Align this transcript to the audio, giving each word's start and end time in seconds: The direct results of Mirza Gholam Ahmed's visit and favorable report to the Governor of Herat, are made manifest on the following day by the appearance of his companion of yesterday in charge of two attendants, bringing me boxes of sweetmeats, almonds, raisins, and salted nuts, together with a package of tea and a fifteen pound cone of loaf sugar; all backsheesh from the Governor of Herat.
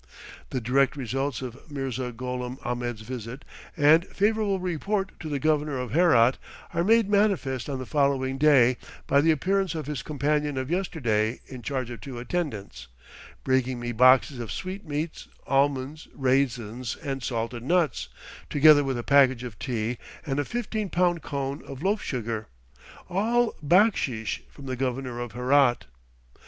The 0.49 0.59
direct 0.59 0.95
results 0.97 1.43
of 1.43 1.69
Mirza 1.69 2.11
Gholam 2.11 2.57
Ahmed's 2.63 3.01
visit 3.01 3.45
and 3.77 4.03
favorable 4.07 4.59
report 4.59 5.11
to 5.19 5.29
the 5.29 5.37
Governor 5.37 5.77
of 5.77 5.91
Herat, 5.91 6.39
are 6.73 6.83
made 6.83 7.07
manifest 7.07 7.69
on 7.69 7.77
the 7.77 7.85
following 7.85 8.39
day 8.39 8.77
by 9.05 9.21
the 9.21 9.29
appearance 9.29 9.75
of 9.75 9.85
his 9.85 10.01
companion 10.01 10.57
of 10.57 10.71
yesterday 10.71 11.39
in 11.45 11.61
charge 11.61 11.91
of 11.91 12.01
two 12.01 12.17
attendants, 12.17 12.87
bringing 13.43 13.79
me 13.79 13.91
boxes 13.91 14.39
of 14.39 14.51
sweetmeats, 14.51 15.27
almonds, 15.45 16.07
raisins, 16.15 16.95
and 17.03 17.21
salted 17.21 17.61
nuts, 17.61 18.09
together 18.49 18.83
with 18.83 18.97
a 18.97 19.03
package 19.03 19.43
of 19.43 19.59
tea 19.59 19.99
and 20.25 20.39
a 20.39 20.45
fifteen 20.45 20.89
pound 20.89 21.21
cone 21.21 21.61
of 21.67 21.83
loaf 21.83 22.01
sugar; 22.01 22.47
all 23.07 23.53
backsheesh 23.63 24.39
from 24.49 24.65
the 24.65 24.75
Governor 24.75 25.19
of 25.19 25.33
Herat. 25.33 25.85